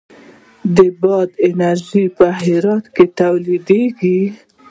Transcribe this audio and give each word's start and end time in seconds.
د 0.75 0.77
باد 1.01 1.29
انرژي 1.47 2.05
په 2.17 2.25
هرات 2.41 2.85
کې 2.95 3.05
تولیدیږي 3.19 4.19